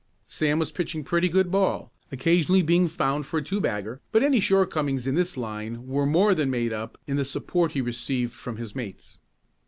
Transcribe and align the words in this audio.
Sam 0.25 0.57
was 0.57 0.71
pitching 0.71 1.03
pretty 1.03 1.29
good 1.29 1.51
ball, 1.51 1.93
occasionally 2.11 2.63
being 2.63 2.87
found 2.87 3.27
for 3.27 3.37
a 3.37 3.43
two 3.43 3.61
bagger, 3.61 4.01
but 4.11 4.23
any 4.23 4.39
short 4.39 4.71
comings 4.71 5.05
in 5.05 5.13
this 5.13 5.37
line 5.37 5.85
were 5.85 6.07
more 6.07 6.33
than 6.33 6.49
made 6.49 6.73
up 6.73 6.97
in 7.05 7.17
the 7.17 7.23
support 7.23 7.73
he 7.73 7.81
received 7.81 8.33
from 8.33 8.57
his 8.57 8.73
mates. 8.73 9.19